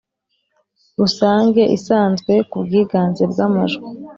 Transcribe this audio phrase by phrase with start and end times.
[0.99, 3.87] Rusange Isanzwe ku bwiganze bw amajwi